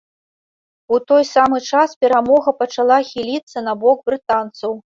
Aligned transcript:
У 0.95 0.99
той 1.11 1.23
самы 1.33 1.57
час 1.69 1.89
перамога 2.05 2.57
пачала 2.63 2.99
хіліцца 3.11 3.67
на 3.67 3.73
бок 3.85 3.97
брытанцаў. 4.13 4.71